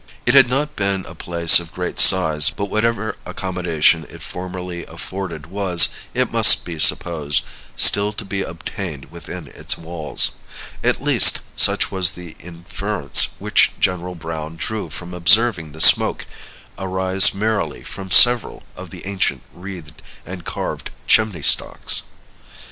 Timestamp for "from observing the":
14.89-15.79